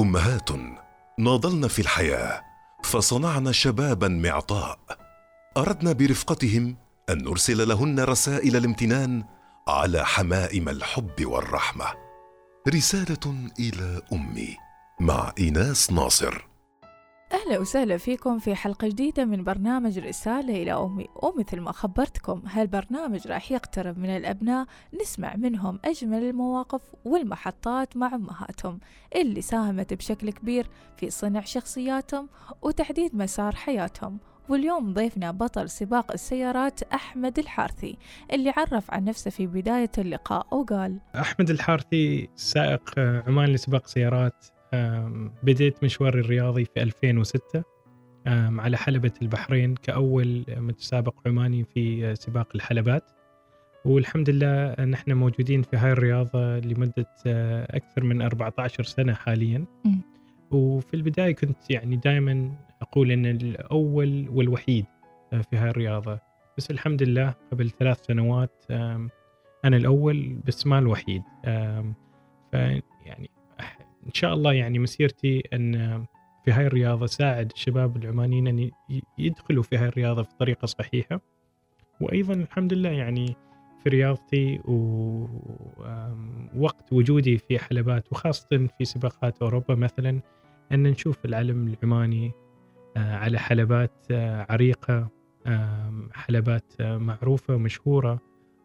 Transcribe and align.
أمهات 0.00 0.48
ناضلن 1.18 1.68
في 1.68 1.78
الحياة 1.78 2.42
فصنعن 2.84 3.52
شبابا 3.52 4.08
معطاء. 4.08 4.78
أردنا 5.56 5.92
برفقتهم 5.92 6.76
أن 7.10 7.24
نرسل 7.24 7.68
لهن 7.68 8.00
رسائل 8.00 8.56
الامتنان 8.56 9.24
على 9.68 10.04
حمائم 10.04 10.68
الحب 10.68 11.26
والرحمة. 11.26 11.86
رسالة 12.68 13.50
إلى 13.58 14.02
أمي 14.12 14.56
مع 15.00 15.32
إيناس 15.38 15.92
ناصر. 15.92 16.46
أهلا 17.46 17.58
وسهلا 17.58 17.96
فيكم 17.96 18.38
في 18.38 18.54
حلقة 18.54 18.88
جديدة 18.88 19.24
من 19.24 19.44
برنامج 19.44 19.98
رسالة 19.98 20.62
إلى 20.62 20.72
أمي. 20.72 21.06
ومثل 21.14 21.60
ما 21.60 21.72
خبرتكم 21.72 22.42
هالبرنامج 22.46 23.26
راح 23.26 23.52
يقترب 23.52 23.98
من 23.98 24.16
الأبناء 24.16 24.66
نسمع 25.00 25.36
منهم 25.36 25.78
أجمل 25.84 26.24
المواقف 26.24 26.80
والمحطات 27.04 27.96
مع 27.96 28.14
أمهاتهم 28.14 28.80
اللي 29.16 29.40
ساهمت 29.40 29.94
بشكل 29.94 30.30
كبير 30.30 30.66
في 30.96 31.10
صنع 31.10 31.40
شخصياتهم 31.40 32.28
وتحديد 32.62 33.16
مسار 33.16 33.54
حياتهم. 33.54 34.18
واليوم 34.48 34.92
ضيفنا 34.92 35.30
بطل 35.30 35.70
سباق 35.70 36.12
السيارات 36.12 36.82
أحمد 36.82 37.38
الحارثي 37.38 37.96
اللي 38.32 38.52
عرف 38.56 38.90
عن 38.90 39.04
نفسه 39.04 39.30
في 39.30 39.46
بداية 39.46 39.90
اللقاء 39.98 40.46
وقال 40.54 40.98
أحمد 41.14 41.50
الحارثي 41.50 42.28
سائق 42.36 42.98
عمان 42.98 43.48
لسباق 43.48 43.86
سيارات 43.86 44.46
بديت 45.42 45.84
مشواري 45.84 46.20
الرياضي 46.20 46.64
في 46.64 46.82
2006 46.82 47.64
على 48.26 48.76
حلبة 48.76 49.12
البحرين 49.22 49.74
كأول 49.74 50.44
متسابق 50.48 51.14
عماني 51.26 51.64
في 51.64 52.14
سباق 52.14 52.48
الحلبات. 52.54 53.10
والحمد 53.84 54.30
لله 54.30 54.84
نحن 54.84 55.12
موجودين 55.12 55.62
في 55.62 55.76
هاي 55.76 55.92
الرياضة 55.92 56.58
لمدة 56.58 57.06
أكثر 57.70 58.04
من 58.04 58.22
14 58.22 58.84
سنة 58.84 59.14
حاليا. 59.14 59.64
وفي 60.50 60.94
البداية 60.94 61.34
كنت 61.34 61.70
يعني 61.70 61.96
دائما 61.96 62.52
أقول 62.82 63.10
أن 63.10 63.26
الأول 63.26 64.28
والوحيد 64.28 64.84
في 65.30 65.56
هاي 65.56 65.70
الرياضة. 65.70 66.18
بس 66.58 66.70
الحمد 66.70 67.02
لله 67.02 67.34
قبل 67.52 67.70
ثلاث 67.70 68.06
سنوات 68.06 68.64
أنا 69.64 69.76
الأول 69.76 70.36
بس 70.46 70.66
ما 70.66 70.78
الوحيد. 70.78 71.22
فيعني 72.50 73.30
إن 74.06 74.12
شاء 74.14 74.34
الله 74.34 74.52
يعني 74.52 74.78
مسيرتي 74.78 75.42
أن 75.52 76.04
في 76.44 76.52
هاي 76.52 76.66
الرياضة 76.66 77.06
ساعد 77.06 77.52
الشباب 77.54 77.96
العمانيين 77.96 78.46
أن 78.46 78.70
يدخلوا 79.18 79.62
في 79.62 79.76
هاي 79.76 79.88
الرياضة 79.88 80.22
في 80.22 80.34
طريقه 80.38 80.66
صحيحة. 80.66 81.20
وأيضا 82.00 82.34
الحمد 82.34 82.72
لله 82.72 82.90
يعني 82.90 83.36
في 83.82 83.88
رياضتي 83.88 84.60
ووقت 84.64 86.12
وجودي 86.92 87.38
في 87.38 87.58
حلبات 87.58 88.12
وخاصة 88.12 88.68
في 88.78 88.84
سباقات 88.84 89.42
أوروبا 89.42 89.74
مثلا 89.74 90.20
أن 90.72 90.82
نشوف 90.82 91.24
العلم 91.24 91.68
العماني 91.68 92.32
على 92.96 93.38
حلبات 93.38 94.06
عريقة 94.50 95.08
حلبات 96.12 96.72
معروفة 96.80 97.54
ومشهوره 97.54 98.20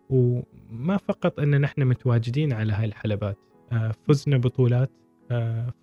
وما 0.09 0.97
فقط 0.97 1.39
أن 1.39 1.61
نحن 1.61 1.83
متواجدين 1.83 2.53
على 2.53 2.73
هاي 2.73 2.85
الحلبات 2.85 3.37
فزنا 4.07 4.37
بطولات. 4.37 4.91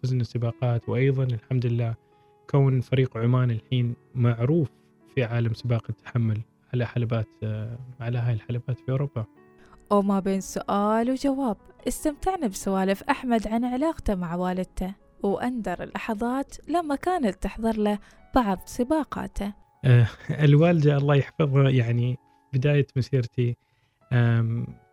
فزنا 0.02 0.24
سباقات 0.24 0.88
وأيضا 0.88 1.24
الحمد 1.24 1.66
لله 1.66 1.94
كون 2.50 2.80
فريق 2.80 3.16
عمان 3.16 3.50
الحين 3.50 3.94
معروف 4.14 4.68
في 5.14 5.24
عالم 5.24 5.54
سباق 5.54 5.84
التحمل 5.88 6.40
على 6.74 6.86
حلبات 6.86 7.28
على 8.00 8.18
هاي 8.18 8.32
الحلبات 8.32 8.80
في 8.80 8.92
أوروبا. 8.92 9.24
وما 9.90 10.20
بين 10.20 10.40
سؤال 10.40 11.10
وجواب 11.10 11.56
استمتعنا 11.88 12.46
بسوالف 12.46 13.02
أحمد 13.02 13.48
عن 13.48 13.64
علاقته 13.64 14.14
مع 14.14 14.34
والدته 14.34 14.94
وأندر 15.22 15.82
اللحظات 15.82 16.56
لما 16.68 16.94
كانت 16.94 17.42
تحضر 17.42 17.76
له 17.76 17.98
بعض 18.34 18.58
سباقاته. 18.64 19.52
الوالدة 20.30 20.96
الله 20.96 21.14
يحفظها 21.14 21.70
يعني 21.70 22.18
بداية 22.52 22.86
مسيرتي 22.96 23.56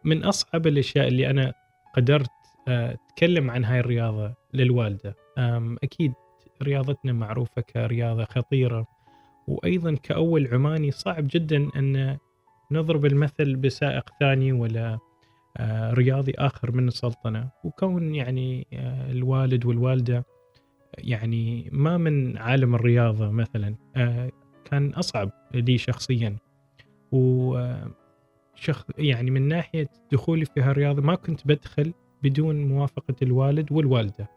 من 0.04 0.24
أصعب 0.24 0.68
الأشياء 0.68 1.08
اللي 1.08 1.30
أنا 1.30 1.54
قدرت 1.96 2.32
اتكلم 2.68 3.52
عن 3.52 3.66
هاي 3.66 3.80
الرياضة 3.80 4.34
للوالدة. 4.54 5.16
أكيد 5.84 6.14
رياضتنا 6.64 7.14
معروفة 7.14 7.62
كرياضة 7.62 8.26
خطيرة 8.26 8.88
وأيضا 9.48 9.96
كأول 9.96 10.48
عماني 10.54 10.92
صعب 10.92 11.28
جدا 11.30 11.70
أن 11.76 12.18
نضرب 12.72 13.06
المثل 13.06 13.56
بسائق 13.56 14.10
ثاني 14.20 14.52
ولا 14.52 15.00
رياضي 15.94 16.34
آخر 16.38 16.72
من 16.72 16.88
السلطنة. 16.88 17.50
وكون 17.64 18.16
يعني 18.16 18.68
الوالد 19.12 19.66
والوالدة 19.66 20.26
يعني 20.98 21.70
ما 21.72 21.98
من 21.98 22.38
عالم 22.38 22.76
الرياضة 22.76 23.32
مثلا 23.32 23.76
كان 24.66 24.94
أصعب 24.94 25.32
لي 25.54 25.78
شخصيا. 25.78 26.38
و 27.12 27.58
يعني 28.98 29.32
من 29.32 29.48
ناحية 29.48 29.88
دخولي 30.12 30.46
في 30.46 30.62
هالرياضه 30.62 31.02
ما 31.02 31.16
كنت 31.16 31.48
بدخل 31.48 31.94
بدون 32.24 32.68
موافقة 32.68 33.16
الوالد 33.22 33.72
والوالدة. 33.72 34.30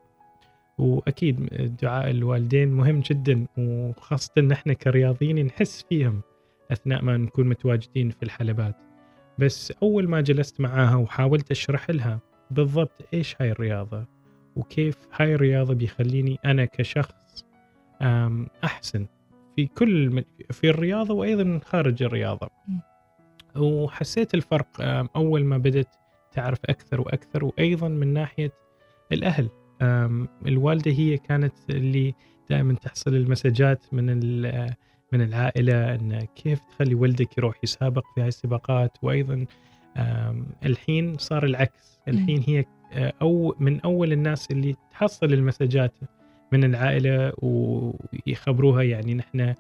وأكيد 0.78 1.46
دعاء 1.82 2.10
الوالدين 2.10 2.68
مهم 2.68 3.00
جدا 3.00 3.46
وخاصة 3.58 4.40
نحن 4.40 4.72
كرياضيين 4.72 5.46
نحس 5.46 5.84
فيهم 5.88 6.20
أثناء 6.70 7.02
ما 7.02 7.16
نكون 7.16 7.48
متواجدين 7.48 8.10
في 8.10 8.22
الحلبات. 8.22 8.76
بس 9.38 9.72
أول 9.82 10.08
ما 10.08 10.20
جلست 10.20 10.60
معاها 10.60 10.96
وحاولت 10.96 11.50
أشرح 11.50 11.90
لها 11.90 12.20
بالضبط 12.50 13.02
إيش 13.14 13.36
هاي 13.40 13.50
الرياضة 13.50 14.04
وكيف 14.56 14.96
هاي 15.12 15.34
الرياضة 15.34 15.74
بيخليني 15.74 16.38
أنا 16.44 16.64
كشخص 16.64 17.44
أحسن 18.64 19.06
في 19.56 19.66
كل 19.66 20.24
في 20.50 20.70
الرياضة 20.70 21.14
وأيضا 21.14 21.60
خارج 21.64 22.02
الرياضة. 22.02 22.50
وحسيت 23.56 24.34
الفرق 24.34 24.66
أول 25.16 25.44
ما 25.44 25.58
بدت 25.58 25.88
تعرف 26.34 26.58
أكثر 26.64 27.00
وأكثر 27.00 27.44
وأيضا 27.44 27.88
من 27.88 28.12
ناحية 28.12 28.52
الأهل. 29.12 29.48
الوالدة 30.46 30.90
هي 30.90 31.16
كانت 31.18 31.54
اللي 31.70 32.14
دائما 32.50 32.74
تحصل 32.74 33.14
المسجات 33.14 33.84
من 33.92 34.06
من 35.12 35.20
العائلة 35.20 35.94
أن 35.94 36.26
كيف 36.36 36.60
تخلي 36.64 36.94
ولدك 36.94 37.38
يروح 37.38 37.56
يسابق 37.62 38.04
في 38.14 38.20
هاي 38.20 38.28
السباقات؟ 38.28 38.98
وأيضا 39.02 39.46
الحين 40.64 41.18
صار 41.18 41.44
العكس. 41.44 42.00
الحين 42.08 42.44
هي 42.46 42.64
أو 43.22 43.54
من 43.60 43.80
أول 43.80 44.12
الناس 44.12 44.50
اللي 44.50 44.74
تحصل 44.90 45.32
المسجات 45.32 45.92
من 46.52 46.64
العائلة 46.64 47.32
ويخبروها 47.38 48.82
يعني 48.82 49.14
نحن 49.14 49.54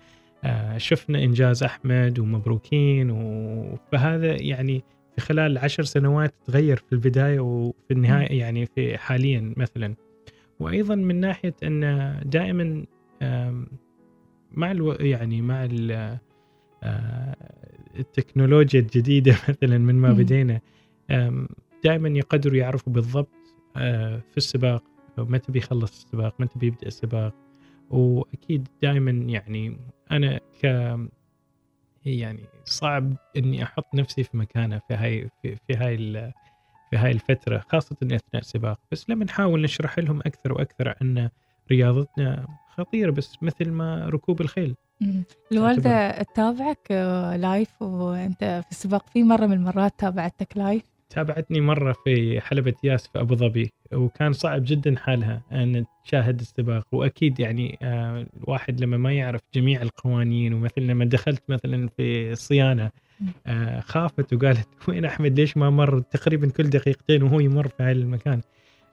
شفنا 0.76 1.18
إنجاز 1.22 1.62
أحمد 1.62 2.18
ومبروكين 2.18 3.10
فهذا 3.92 4.42
يعني 4.42 4.82
في 5.14 5.20
خلال 5.20 5.58
عشر 5.58 5.82
سنوات 5.82 6.34
تغير 6.46 6.76
في 6.76 6.92
البداية 6.92 7.40
وفي 7.40 7.90
النهاية 7.90 8.38
يعني 8.38 8.66
في 8.66 8.98
حاليا 8.98 9.54
مثلا. 9.56 9.94
وأيضا 10.60 10.94
من 10.94 11.20
ناحية 11.20 11.54
أن 11.62 12.20
دائما 12.24 12.84
مع 14.52 14.72
ألو 14.72 14.92
يعني 14.92 15.42
مع 15.42 15.68
التكنولوجيا 17.98 18.80
الجديدة 18.80 19.36
مثلا 19.48 19.78
من 19.78 19.94
ما 19.94 20.12
بدينا 20.12 20.60
دائما 21.84 22.08
يقدروا 22.08 22.56
يعرفوا 22.56 22.92
بالضبط 22.92 23.54
في 23.74 24.36
السباق 24.36 24.84
متى 25.18 25.52
بيخلص 25.52 26.04
السباق 26.04 26.34
متى 26.40 26.58
بيبدأ 26.58 26.86
السباق. 26.86 27.34
وأكيد 27.90 28.68
دائما 28.82 29.10
يعني 29.10 29.76
أنا 30.10 30.40
ك 30.62 30.66
يعني 32.04 32.44
صعب 32.64 33.16
إني 33.36 33.62
أحط 33.62 33.86
نفسي 33.94 34.22
في 34.22 34.36
مكانه 34.36 34.80
في 34.88 34.94
هاي 34.94 35.28
في, 35.42 35.56
في 35.66 35.76
هاي 35.76 35.96
في 36.90 36.96
هاي 36.96 37.10
الفترة 37.10 37.64
خاصة 37.68 37.96
أثناء 38.02 38.18
السباق. 38.34 38.78
بس 38.92 39.10
لما 39.10 39.24
نحاول 39.24 39.62
نشرح 39.62 39.98
لهم 39.98 40.20
أكثر 40.20 40.52
وأكثر 40.52 40.94
ان 41.02 41.28
رياضتنا 41.70 42.46
خطيرة 42.68 43.10
بس 43.10 43.42
مثل 43.42 43.70
ما 43.70 44.08
ركوب 44.08 44.40
الخيل. 44.40 44.74
الوالده 45.52 46.22
تتابعك 46.22 46.90
live 47.38 47.82
وأنت 47.82 48.44
في 48.64 48.70
السباق 48.70 49.08
في 49.08 49.22
مرة 49.22 49.46
من 49.46 49.52
المرات 49.52 49.92
تابعتك 49.98 50.56
live 50.56 50.82
تابعتني 51.14 51.60
مرة 51.60 51.92
في 52.04 52.40
حلبة 52.40 52.74
ياس 52.84 53.08
في 53.08 53.20
أبو 53.20 53.34
ظبي 53.34 53.72
وكان 53.92 54.32
صعب 54.32 54.62
جدا 54.64 54.96
حالها 54.96 55.42
أن 55.52 55.84
تشاهد 56.04 56.40
السباق. 56.40 56.86
وأكيد 56.92 57.40
يعني 57.40 57.78
آه 57.82 58.26
الواحد 58.36 58.80
لما 58.80 58.96
ما 58.96 59.12
يعرف 59.12 59.40
جميع 59.54 59.82
القوانين 59.82 60.54
ومثل 60.54 60.80
لما 60.80 61.04
دخلت 61.04 61.42
مثلا 61.48 61.88
في 61.96 62.32
الصيانة 62.32 62.90
آه 63.46 63.80
خافت 63.80 64.32
وقالت 64.34 64.68
وين 64.88 65.04
أحمد؟ 65.04 65.40
ليش 65.40 65.56
ما 65.56 65.70
مر 65.70 66.00
تقريبا 66.00 66.50
كل 66.50 66.64
دقيقتين 66.70 67.22
وهو 67.22 67.40
يمر 67.40 67.68
في 67.68 67.82
هذا 67.82 67.92
المكان؟ 67.92 68.40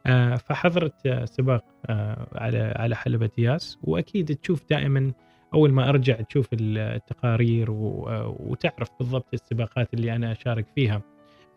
آه 0.05 0.35
فحضرت 0.35 1.05
آه 1.07 1.25
سباق 1.25 1.65
آه 1.85 2.27
على 2.35 2.73
على 2.75 2.95
حلبة 2.95 3.29
ياس. 3.37 3.77
وأكيد 3.83 4.35
تشوف 4.35 4.63
دائما 4.69 5.13
أول 5.53 5.71
ما 5.71 5.89
أرجع 5.89 6.21
تشوف 6.21 6.47
التقارير 6.53 7.67
وتعرف 7.71 8.89
بالضبط 8.99 9.33
السباقات 9.33 9.93
اللي 9.93 10.15
أنا 10.15 10.31
أشارك 10.31 10.65
فيها. 10.75 11.01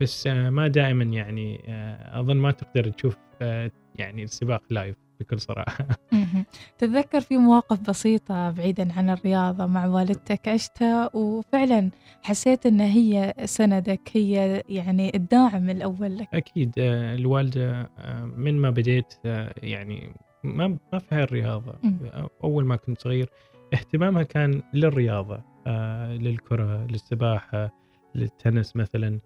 بس 0.01 0.27
ما 0.27 0.69
دائما 0.69 1.05
يعني 1.05 1.61
أظن 2.21 2.37
ما 2.37 2.51
تقدر 2.51 2.89
تشوف 2.89 3.17
يعني 3.95 4.23
السباق 4.23 4.63
لايف 4.71 4.97
بكل 5.21 5.41
صراحة. 5.41 5.87
تتذكر 6.79 7.21
في 7.21 7.37
مواقف 7.37 7.81
بسيطة 7.91 8.51
بعيدا 8.51 8.93
عن 8.93 9.11
الرياضة 9.11 9.67
مع 9.67 9.87
والدتك؟ 9.87 10.49
عشتها 10.49 11.17
وفعلا 11.17 11.91
حسيت 12.23 12.67
إن 12.67 12.81
هي 12.81 13.35
سندك 13.45 14.01
هي 14.13 14.63
يعني 14.69 15.17
الداعم 15.17 15.71
الأول 15.71 16.19
لك. 16.19 16.29
أكيد 16.35 16.73
آه، 16.79 17.15
الوالدة 17.15 17.91
آه، 17.99 18.25
من 18.25 18.59
ما 18.59 18.71
بديت 18.71 19.15
آه، 19.27 19.55
يعني 19.63 20.15
ما 20.45 20.79
ما 20.93 20.99
في 20.99 21.15
هاي 21.15 21.23
الرياضه. 21.23 21.75
أول 22.45 22.65
ما 22.65 22.77
كنت 22.77 23.01
صغير 23.01 23.31
اهتمامها 23.75 24.23
كان 24.23 24.63
للرياضة 24.75 25.41
آه، 25.67 26.13
للكرة 26.15 26.87
للسباحة 26.87 27.71
للتنس 28.15 28.77
مثلا. 28.77 29.21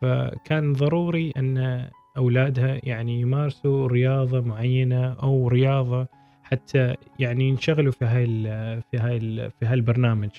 فكان 0.00 0.72
ضروري 0.72 1.32
أن 1.36 1.88
أولادها 2.16 2.80
يعني 2.82 3.20
يمارسوا 3.20 3.88
رياضة 3.88 4.40
معينة 4.40 5.12
أو 5.12 5.48
رياضة 5.48 6.06
حتى 6.42 6.94
يعني 7.18 7.48
ينشغلوا 7.48 7.92
في 7.92 8.04
هاي 8.04 8.26
في 8.90 8.98
هاي 8.98 9.20
في 9.60 9.66
هاي 9.66 9.74
البرنامج. 9.74 10.30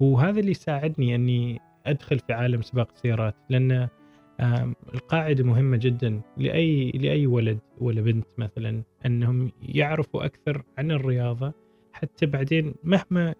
وهذا 0.00 0.40
اللي 0.40 0.54
ساعدني 0.54 1.14
أني 1.14 1.60
أدخل 1.86 2.18
في 2.18 2.32
عالم 2.32 2.62
سباق 2.62 2.88
السيارات 2.94 3.34
لأن 3.50 3.88
القاعدة 4.94 5.44
مهمة 5.44 5.76
جدا 5.76 6.20
لأي 6.36 6.90
لأي 6.90 7.26
ولد 7.26 7.58
ولا 7.78 8.00
بنت 8.00 8.26
مثلا 8.38 8.82
أنهم 9.06 9.52
يعرفوا 9.62 10.24
أكثر 10.24 10.62
عن 10.78 10.90
الرياضة 10.90 11.52
حتى 11.92 12.26
بعدين 12.26 12.74
مهما 12.84 13.34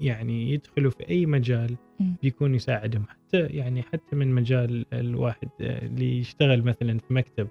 يعني 0.00 0.50
يدخلوا 0.50 0.90
في 0.90 1.08
أي 1.08 1.26
مجال. 1.26 1.76
بيكون 2.22 2.54
يساعدهم 2.54 3.04
حتى 3.08 3.38
يعني 3.38 3.82
حتى 3.82 4.16
من 4.16 4.34
مجال 4.34 4.86
الواحد 4.92 5.48
اللي 5.60 6.18
يشتغل 6.18 6.62
مثلا 6.62 6.98
في 6.98 7.14
مكتب. 7.14 7.48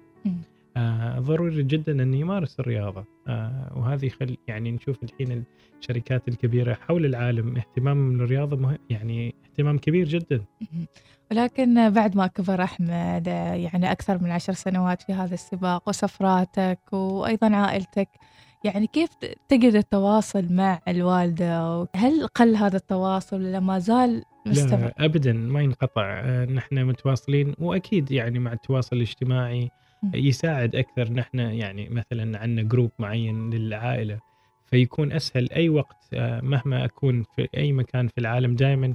آه 0.76 1.18
ضروري 1.18 1.62
جدا 1.62 2.02
انه 2.02 2.16
يمارس 2.16 2.60
الرياضة 2.60 3.04
آه 3.28 3.72
وهذه 3.76 4.06
يخل 4.06 4.36
يعني 4.48 4.72
نشوف 4.72 5.02
الحين 5.02 5.44
الشركات 5.80 6.28
الكبيرة 6.28 6.74
حول 6.74 7.04
العالم 7.06 7.56
اهتمامهم 7.56 8.18
بالرياضه 8.18 8.56
مهم 8.56 8.78
يعني 8.90 9.34
اهتمام 9.44 9.78
كبير 9.78 10.08
جدا. 10.08 10.44
ولكن 11.30 11.90
بعد 11.90 12.16
ما 12.16 12.26
كبر 12.26 12.62
أحمد 12.62 13.26
يعني 13.26 13.92
أكثر 13.92 14.22
من 14.22 14.30
عشر 14.30 14.52
سنوات 14.52 15.02
في 15.02 15.12
هذا 15.12 15.34
السباق 15.34 15.88
وسفراتك 15.88 16.92
وأيضا 16.92 17.56
عائلتك 17.56 18.08
يعني 18.64 18.86
كيف 18.86 19.10
تجد 19.48 19.74
التواصل 19.74 20.52
مع 20.52 20.80
الوالدة 20.88 21.86
هل 21.96 22.26
قل 22.26 22.56
هذا 22.56 22.76
التواصل 22.76 23.36
ولا 23.36 23.60
ما 23.60 23.78
زال 23.78 24.24
مستمر؟ 24.46 24.80
لا 24.80 24.94
ابدا 24.98 25.32
ما 25.32 25.60
ينقطع 25.62 26.20
آه، 26.24 26.44
نحن 26.44 26.84
متواصلين 26.84 27.54
وأكيد 27.58 28.10
يعني 28.10 28.38
مع 28.38 28.52
التواصل 28.52 28.96
الاجتماعي. 28.96 29.70
يساعد 30.14 30.76
أكثر 30.76 31.12
نحن 31.12 31.38
يعني 31.38 31.88
مثلا 31.88 32.38
عندنا 32.38 32.62
جروب 32.62 32.90
معين 32.98 33.50
للعائلة 33.50 34.20
فيكون 34.66 35.12
أسهل 35.12 35.52
أي 35.52 35.68
وقت 35.68 36.08
آه، 36.14 36.40
مهما 36.40 36.84
أكون 36.84 37.24
في 37.36 37.48
أي 37.56 37.72
مكان 37.72 38.08
في 38.08 38.18
العالم 38.18 38.54
دائما 38.54 38.94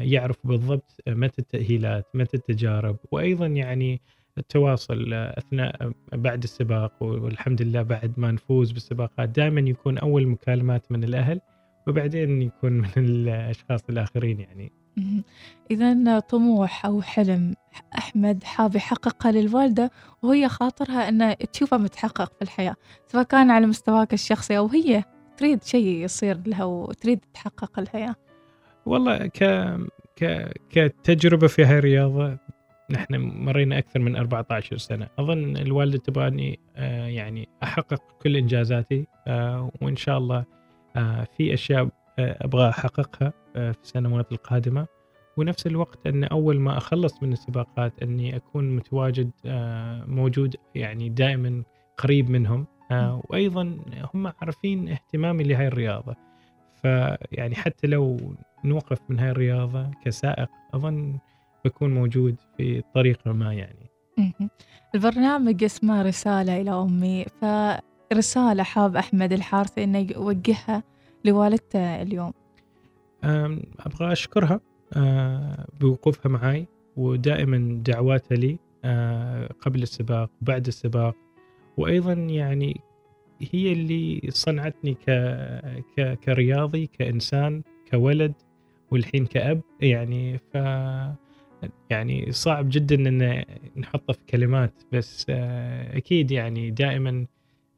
يعرف 0.00 0.36
بالضبط 0.44 1.00
متى 1.08 1.38
التأهيلات 1.38 2.04
متى 2.14 2.36
التجارب 2.36 2.96
وأيضا 3.12 3.46
يعني 3.46 4.00
التواصل 4.38 5.12
أثناء 5.12 5.92
بعد 6.12 6.42
السباق 6.42 7.02
والحمد 7.02 7.62
لله 7.62 7.82
بعد 7.82 8.12
ما 8.16 8.30
نفوز 8.30 8.72
بالسباقات 8.72 9.28
دائما 9.28 9.60
يكون 9.60 9.98
أول 9.98 10.26
مكالمات 10.26 10.92
من 10.92 11.04
الأهل 11.04 11.40
وبعدين 11.86 12.42
يكون 12.42 12.72
من 12.72 12.88
الأشخاص 12.96 13.80
الآخرين 13.90 14.40
يعني. 14.40 14.72
إذا 15.70 16.20
طموح 16.20 16.86
أو 16.86 17.02
حلم 17.02 17.54
أحمد 17.98 18.44
حاب 18.44 18.76
يحققها 18.76 19.32
للوالدة 19.32 19.90
وهي 20.22 20.48
خاطرها 20.48 21.08
أنه 21.08 21.32
تشوفه 21.32 21.76
متحقق 21.76 22.32
في 22.34 22.42
الحياة 22.42 22.74
سواء 23.06 23.22
كان 23.22 23.50
على 23.50 23.66
مستواك 23.66 24.12
الشخصي 24.12 24.58
أو 24.58 24.66
هي 24.66 25.04
تريد 25.36 25.62
شيء 25.62 25.86
يصير 25.86 26.38
لها 26.46 26.64
وتريد 26.64 27.20
تحقق 27.34 27.78
الحياة. 27.78 28.14
والله 28.86 29.26
ك 29.26 29.44
ك 30.16 30.52
كتجربة 30.70 31.46
في 31.46 31.64
هاي 31.64 31.78
الرياضه 31.78 32.38
نحن 32.90 33.14
مرينا 33.16 33.78
أكثر 33.78 34.00
من 34.00 34.16
14 34.16 34.76
سنة. 34.76 35.08
أظن 35.18 35.56
الوالده 35.56 35.98
تبغاني 35.98 36.58
آه، 36.76 37.06
يعني 37.06 37.48
أحقق 37.62 38.02
كل 38.22 38.36
إنجازاتي 38.36 39.06
آه، 39.26 39.70
وإن 39.82 39.96
شاء 39.96 40.18
الله 40.18 40.44
آه، 40.96 41.26
في 41.36 41.54
أشياء 41.54 41.88
أبغى 42.18 42.68
أحققها 42.68 43.32
آه، 43.56 43.72
في 43.72 43.78
السنوات 43.82 44.32
القادمة. 44.32 44.86
ونفس 45.36 45.66
الوقت 45.66 46.06
أن 46.06 46.24
أول 46.24 46.60
ما 46.60 46.76
أخلص 46.76 47.22
من 47.22 47.32
السباقات 47.32 48.02
أني 48.02 48.36
أكون 48.36 48.76
متواجد 48.76 49.30
موجود 50.06 50.56
يعني 50.74 51.08
دائما 51.08 51.62
قريب 51.98 52.30
منهم 52.30 52.66
وأيضا 52.90 53.78
هم 54.14 54.26
عارفين 54.26 54.88
اهتمامي 54.88 55.44
لهي 55.44 55.66
الرياضة. 55.66 56.16
فيعني 56.82 57.54
حتى 57.54 57.86
لو 57.86 58.34
نوقف 58.64 58.98
من 59.08 59.18
هاي 59.18 59.30
الرياضة 59.30 59.90
كسائق 60.04 60.48
أظن 60.74 61.18
بكون 61.68 61.94
موجود 61.94 62.36
في 62.56 62.82
طريقة 62.94 63.32
ما 63.32 63.54
يعني. 63.54 63.88
البرنامج 64.94 65.64
اسمه 65.64 66.02
رسالة 66.02 66.60
إلى 66.60 66.70
أمي 66.70 67.26
فرسالة 67.40 68.62
حاب 68.62 68.96
أحمد 68.96 69.32
الحارثي 69.32 69.84
أنه 69.84 69.98
يوجهها 69.98 70.82
لوالدته 71.24 72.02
اليوم. 72.02 72.32
أم، 73.24 73.62
أبغى 73.80 74.12
أشكرها 74.12 74.60
أه، 74.96 75.66
بوقوفها 75.80 76.30
معي 76.32 76.66
ودائما 76.96 77.82
دعواتها 77.84 78.36
لي 78.36 78.58
أه، 78.84 79.46
قبل 79.60 79.82
السباق 79.82 80.30
وبعد 80.42 80.66
السباق. 80.66 81.16
وأيضا 81.76 82.12
يعني 82.12 82.80
هي 83.52 83.72
اللي 83.72 84.20
صنعتني 84.28 84.94
ك... 84.94 85.10
ك... 85.96 86.18
كرياضي 86.24 86.86
كإنسان 86.86 87.62
كولد 87.90 88.32
والحين 88.90 89.26
كأب 89.26 89.60
يعني. 89.80 90.38
ف 90.38 90.56
يعني 91.90 92.32
صعب 92.32 92.68
جدا 92.68 92.94
إن 92.94 93.44
نحطه 93.76 94.12
في 94.12 94.20
كلمات 94.28 94.72
بس 94.92 95.26
أه، 95.30 95.96
أكيد 95.96 96.30
يعني 96.30 96.70
دائما 96.70 97.26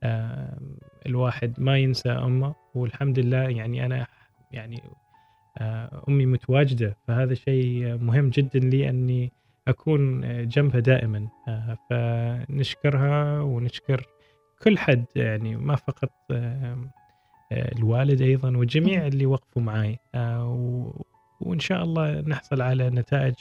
أه، 0.02 0.58
الواحد 1.06 1.54
ما 1.58 1.78
ينسى 1.78 2.08
أمه 2.08 2.54
والحمد 2.74 3.18
لله 3.18 3.42
يعني 3.42 3.86
أنا 3.86 4.06
يعني 4.52 4.82
آه، 5.58 6.04
أمي 6.08 6.26
متواجدة 6.26 6.96
فهذا 7.06 7.34
شيء 7.34 7.96
مهم 7.96 8.28
جدا 8.28 8.58
لي 8.58 8.88
أني 8.88 9.32
أكون 9.68 10.20
جنبها 10.48 10.80
دائما 10.80 11.28
آه، 11.48 11.78
فنشكرها 11.90 13.40
ونشكر 13.40 14.06
كل 14.62 14.78
حد 14.78 15.04
يعني 15.16 15.56
ما 15.56 15.76
فقط 15.76 16.12
آه، 16.30 16.78
آه، 17.52 17.72
الوالد 17.78 18.22
أيضا 18.22 18.56
والجميع 18.56 19.06
اللي 19.06 19.26
وقفوا 19.26 19.62
معي 19.62 19.98
آه، 20.14 20.92
وإن 21.40 21.58
شاء 21.58 21.84
الله 21.84 22.20
نحصل 22.20 22.62
على 22.62 22.90
نتائج 22.90 23.34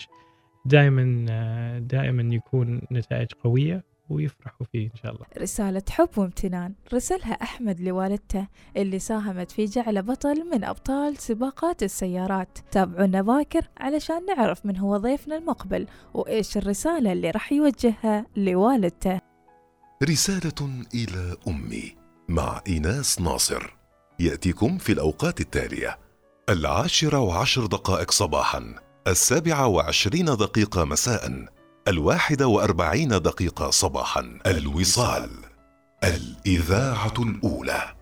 دائما 0.70 1.80
دائما 1.80 2.36
يكون 2.36 2.82
نتائج 2.92 3.28
قوية 3.44 3.84
ويفرحوا 4.10 4.68
فيه 4.72 4.86
إن 4.86 4.96
شاء 5.04 5.12
الله. 5.12 5.26
رسالة 5.38 5.84
حب 5.90 6.10
وامتنان. 6.18 6.74
رسلها 6.94 7.34
أحمد 7.34 7.80
لوالدته 7.82 8.48
اللي 8.78 9.00
ساهمت 9.00 9.52
في 9.52 9.66
جعله 9.66 10.02
بطل 10.02 10.50
من 10.52 10.64
أبطال 10.64 11.18
سباقات 11.18 11.84
السيارات. 11.84 12.58
تابعونا 12.72 13.22
باكر 13.22 13.68
علشان 13.78 14.26
نعرف 14.26 14.66
من 14.66 14.78
هو 14.78 14.98
ضيفنا 14.98 15.38
المقبل 15.38 15.88
وإيش 16.14 16.58
الرسالة 16.58 17.12
اللي 17.12 17.32
راح 17.32 17.52
يوجهها 17.52 18.26
لوالدته. 18.36 19.22
رسالة 20.04 20.86
إلى 20.94 21.36
أمي 21.48 21.96
مع 22.30 22.62
إيناس 22.68 23.22
ناصر. 23.22 23.76
يأتيكم 24.20 24.78
في 24.78 24.92
الأوقات 24.92 25.42
التالية 25.42 25.98
العاشرة 26.50 27.20
وعشر 27.20 27.66
دقائق 27.66 28.12
صباحا. 28.12 28.89
السابعة 29.08 29.68
وعشرين 29.68 30.26
دقيقة 30.26 30.86
مساء 30.86 31.46
الواحدة 31.88 32.48
وأربعين 32.48 33.10
دقيقة 33.10 33.70
صباحا 33.70 34.40
الوصال 34.46 35.30
الإذاعة 36.04 37.14
الأولى. 37.20 37.99